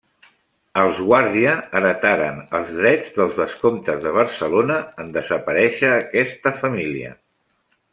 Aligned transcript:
Els 0.83 1.01
Guàrdia 1.09 1.51
heretaren 1.81 2.41
els 2.61 2.73
drets 2.79 3.13
dels 3.19 3.37
vescomtes 3.43 4.03
de 4.09 4.17
Barcelona 4.19 4.83
en 5.05 5.17
desaparèixer 5.23 5.97
aquesta 6.03 6.61
família. 6.67 7.19